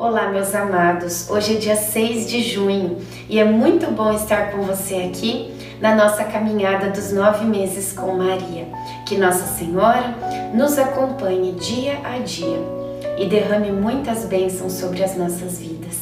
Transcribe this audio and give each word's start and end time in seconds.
Olá, 0.00 0.30
meus 0.30 0.54
amados. 0.54 1.28
Hoje 1.28 1.56
é 1.56 1.58
dia 1.58 1.76
6 1.76 2.26
de 2.26 2.42
junho 2.42 2.96
e 3.28 3.38
é 3.38 3.44
muito 3.44 3.90
bom 3.90 4.10
estar 4.14 4.50
com 4.50 4.62
você 4.62 4.94
aqui 4.94 5.54
na 5.78 5.94
nossa 5.94 6.24
caminhada 6.24 6.88
dos 6.88 7.12
nove 7.12 7.44
meses 7.44 7.92
com 7.92 8.16
Maria. 8.16 8.66
Que 9.04 9.18
Nossa 9.18 9.44
Senhora 9.58 10.14
nos 10.54 10.78
acompanhe 10.78 11.52
dia 11.52 11.98
a 12.02 12.18
dia 12.18 12.58
e 13.18 13.26
derrame 13.26 13.70
muitas 13.70 14.24
bênçãos 14.24 14.72
sobre 14.72 15.04
as 15.04 15.18
nossas 15.18 15.58
vidas. 15.58 15.98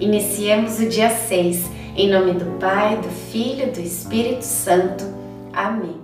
Iniciemos 0.00 0.80
o 0.80 0.88
dia 0.88 1.08
6 1.08 1.64
em 1.94 2.10
nome 2.10 2.32
do 2.32 2.58
Pai, 2.58 2.96
do 2.96 3.08
Filho 3.30 3.68
e 3.68 3.70
do 3.70 3.80
Espírito 3.80 4.44
Santo. 4.44 5.04
Amém. 5.52 6.00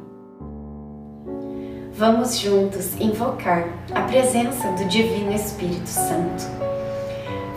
Vamos 1.95 2.39
juntos 2.39 2.95
invocar 3.01 3.67
a 3.93 4.03
presença 4.03 4.71
do 4.71 4.85
Divino 4.85 5.33
Espírito 5.33 5.89
Santo. 5.89 6.58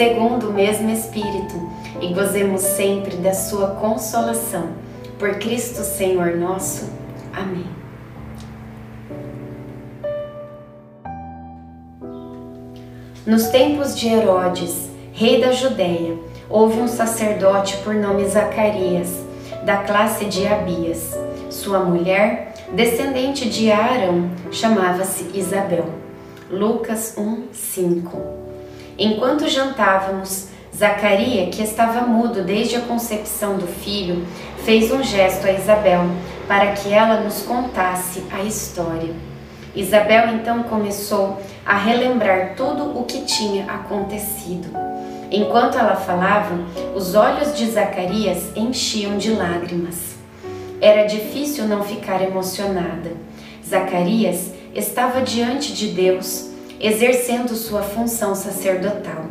segundo 0.00 0.48
o 0.48 0.52
mesmo 0.54 0.88
Espírito, 0.88 1.70
e 2.00 2.14
gozemos 2.14 2.62
sempre 2.62 3.16
da 3.16 3.34
Sua 3.34 3.72
consolação. 3.72 4.68
Por 5.18 5.34
Cristo 5.34 5.82
Senhor 5.84 6.38
nosso. 6.38 6.90
Amém. 7.34 7.66
Nos 13.26 13.48
tempos 13.48 13.94
de 13.94 14.08
Herodes, 14.08 14.88
rei 15.12 15.38
da 15.38 15.52
Judéia, 15.52 16.16
houve 16.48 16.80
um 16.80 16.88
sacerdote 16.88 17.76
por 17.84 17.94
nome 17.94 18.26
Zacarias, 18.26 19.22
da 19.66 19.82
classe 19.82 20.24
de 20.24 20.46
Abias. 20.46 21.14
Sua 21.50 21.80
mulher, 21.80 22.54
descendente 22.72 23.50
de 23.50 23.70
Arão, 23.70 24.30
chamava-se 24.50 25.30
Isabel. 25.34 25.84
Lucas 26.50 27.16
1, 27.18 27.48
5 27.52 28.49
Enquanto 29.02 29.48
jantávamos, 29.48 30.48
Zacarias, 30.76 31.56
que 31.56 31.62
estava 31.62 32.02
mudo 32.02 32.42
desde 32.42 32.76
a 32.76 32.82
concepção 32.82 33.56
do 33.56 33.66
filho, 33.66 34.26
fez 34.62 34.92
um 34.92 35.02
gesto 35.02 35.46
a 35.46 35.52
Isabel 35.52 36.02
para 36.46 36.72
que 36.72 36.92
ela 36.92 37.22
nos 37.22 37.40
contasse 37.40 38.22
a 38.30 38.42
história. 38.42 39.14
Isabel 39.74 40.34
então 40.34 40.64
começou 40.64 41.40
a 41.64 41.78
relembrar 41.78 42.54
tudo 42.54 42.98
o 42.98 43.04
que 43.04 43.22
tinha 43.22 43.64
acontecido. 43.72 44.68
Enquanto 45.30 45.78
ela 45.78 45.96
falava, 45.96 46.58
os 46.94 47.14
olhos 47.14 47.56
de 47.56 47.70
Zacarias 47.70 48.54
enchiam 48.54 49.16
de 49.16 49.32
lágrimas. 49.32 50.16
Era 50.78 51.06
difícil 51.06 51.66
não 51.66 51.82
ficar 51.82 52.20
emocionada. 52.20 53.12
Zacarias 53.66 54.52
estava 54.74 55.22
diante 55.22 55.72
de 55.72 55.88
Deus 55.88 56.49
exercendo 56.80 57.54
sua 57.54 57.82
função 57.82 58.34
sacerdotal. 58.34 59.26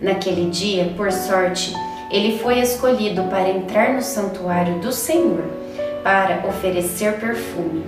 Naquele 0.00 0.50
dia, 0.50 0.92
por 0.96 1.10
sorte, 1.10 1.74
ele 2.10 2.38
foi 2.38 2.60
escolhido 2.60 3.24
para 3.24 3.48
entrar 3.48 3.94
no 3.94 4.02
santuário 4.02 4.78
do 4.80 4.92
Senhor 4.92 5.44
para 6.02 6.46
oferecer 6.46 7.14
perfume. 7.18 7.84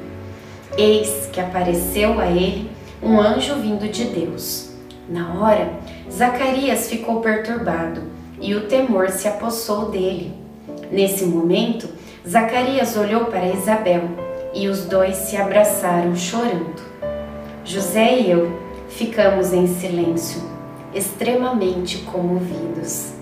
Eis 0.78 1.28
que 1.31 1.41
apareceu 1.41 2.19
a 2.19 2.27
ele 2.27 2.71
um 3.03 3.21
anjo 3.21 3.56
vindo 3.56 3.87
de 3.89 4.05
Deus. 4.05 4.71
Na 5.09 5.41
hora, 5.41 5.71
Zacarias 6.11 6.89
ficou 6.89 7.21
perturbado 7.21 8.03
e 8.41 8.55
o 8.55 8.67
temor 8.67 9.11
se 9.11 9.29
apossou 9.29 9.91
dele. 9.91 10.33
Nesse 10.91 11.25
momento, 11.25 11.89
Zacarias 12.27 12.97
olhou 12.97 13.27
para 13.27 13.49
Isabel 13.49 14.03
e 14.55 14.69
os 14.69 14.84
dois 14.84 15.17
se 15.17 15.37
abraçaram 15.37 16.15
chorando. 16.15 16.83
José 17.65 18.19
e 18.21 18.31
eu 18.31 18.72
ficamos 18.97 19.53
em 19.53 19.66
silêncio, 19.66 20.42
extremamente 20.94 21.98
comovidos. 21.98 23.12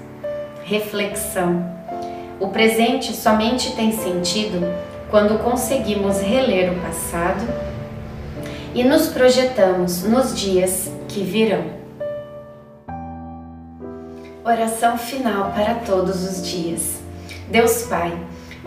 Reflexão: 0.64 1.64
o 2.38 2.48
presente 2.48 3.14
somente 3.14 3.74
tem 3.74 3.92
sentido 3.92 4.60
quando 5.10 5.42
conseguimos 5.42 6.20
reler 6.20 6.72
o 6.72 6.80
passado 6.80 7.44
e 8.74 8.84
nos 8.84 9.08
projetamos 9.08 10.04
nos 10.04 10.38
dias 10.38 10.90
que 11.08 11.22
virão. 11.22 11.80
Oração 14.44 14.96
final 14.96 15.52
para 15.52 15.74
todos 15.74 16.24
os 16.24 16.46
dias. 16.46 17.00
Deus 17.48 17.82
Pai, 17.82 18.16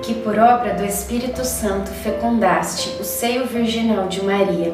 que 0.02 0.14
por 0.14 0.38
obra 0.38 0.74
do 0.74 0.86
Espírito 0.86 1.46
Santo 1.46 1.90
fecundaste 1.90 2.90
o 3.00 3.04
seio 3.04 3.46
virginal 3.48 4.08
de 4.08 4.24
Maria 4.24 4.74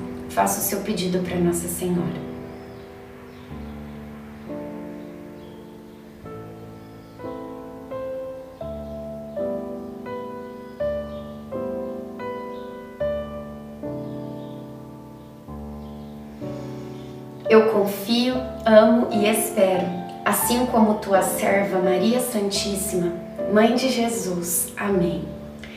faça 0.31 0.59
o 0.59 0.63
seu 0.63 0.79
pedido 0.79 1.19
para 1.19 1.37
Nossa 1.37 1.67
Senhora. 1.67 2.31
Eu 17.49 17.69
confio, 17.73 18.35
amo 18.65 19.09
e 19.11 19.27
espero, 19.27 19.85
assim 20.23 20.65
como 20.67 20.99
tua 20.99 21.21
serva 21.21 21.79
Maria 21.79 22.21
Santíssima, 22.21 23.11
Mãe 23.51 23.75
de 23.75 23.89
Jesus. 23.89 24.71
Amém. 24.77 25.40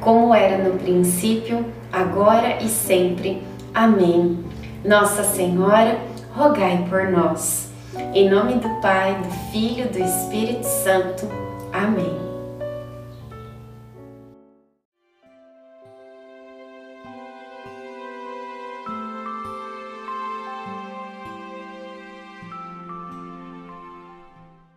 como 0.00 0.34
era 0.34 0.62
no 0.62 0.78
princípio, 0.78 1.64
agora 1.92 2.62
e 2.62 2.68
sempre. 2.68 3.42
Amém. 3.74 4.44
Nossa 4.84 5.22
Senhora, 5.22 5.98
rogai 6.34 6.86
por 6.88 7.08
nós. 7.08 7.70
Em 8.14 8.30
nome 8.30 8.54
do 8.54 8.68
Pai, 8.80 9.14
do 9.14 9.30
Filho 9.50 9.84
e 9.84 9.88
do 9.88 9.98
Espírito 9.98 10.64
Santo. 10.64 11.28
Amém. 11.72 12.29